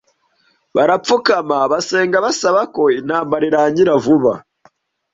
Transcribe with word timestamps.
Barapfukama 0.75 1.57
basenga 1.71 2.17
basaba 2.25 2.61
ko 2.75 2.83
intambara 2.99 3.43
irangira 3.49 3.93
vuba. 4.03 4.33